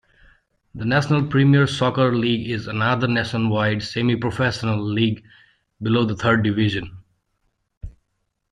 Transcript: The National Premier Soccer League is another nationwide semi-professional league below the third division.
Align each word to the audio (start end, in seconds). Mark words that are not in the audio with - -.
The 0.73 0.83
National 0.83 1.27
Premier 1.27 1.67
Soccer 1.67 2.15
League 2.17 2.49
is 2.49 2.65
another 2.65 3.05
nationwide 3.07 3.83
semi-professional 3.83 4.81
league 4.83 5.23
below 5.79 6.05
the 6.05 6.15
third 6.15 6.41
division. 6.43 7.03